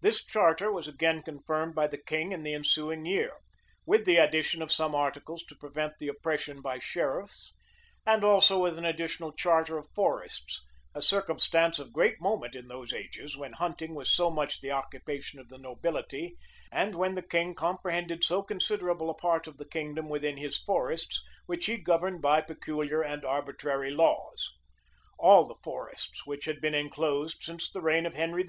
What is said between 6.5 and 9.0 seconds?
by sheriffs; and also with an